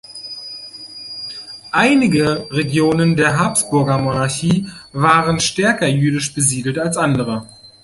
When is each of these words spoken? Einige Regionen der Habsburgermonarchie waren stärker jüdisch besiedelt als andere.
Einige 1.73 2.47
Regionen 2.49 3.15
der 3.15 3.37
Habsburgermonarchie 3.37 4.67
waren 4.93 5.39
stärker 5.39 5.85
jüdisch 5.85 6.33
besiedelt 6.33 6.79
als 6.79 6.97
andere. 6.97 7.47